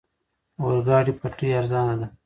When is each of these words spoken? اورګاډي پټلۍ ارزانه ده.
اورګاډي 0.61 1.13
پټلۍ 1.19 1.49
ارزانه 1.59 1.95
ده. 1.99 2.07